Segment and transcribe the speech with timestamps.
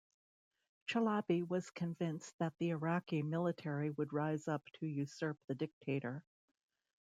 [0.87, 6.23] Chalabi was convinced that the Iraqi military would rise up to usurp the dictator.